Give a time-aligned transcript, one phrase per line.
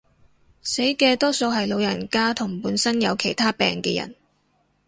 [0.63, 4.15] 死嘅多數係老人家同本身有其他病嘅人